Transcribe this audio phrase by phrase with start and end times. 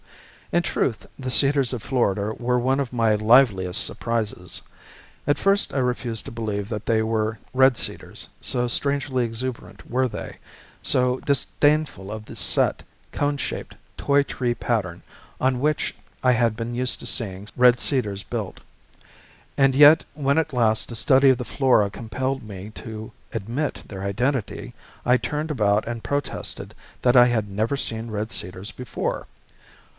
[0.51, 4.63] In truth, the cedars of Florida were one of my liveliest surprises.
[5.25, 10.07] At first I refused to believe that they were red cedars, so strangely exuberant were
[10.09, 10.37] they,
[10.81, 15.03] so disdainful of the set, cone shaped, toy tree pattern
[15.39, 18.59] on which I had been used to seeing red cedars built.
[19.55, 19.75] And
[20.15, 24.73] when at last a study of the flora compelled me to admit their identity,
[25.05, 26.73] I turned about and protested
[27.03, 29.27] that I had never seen red cedars before.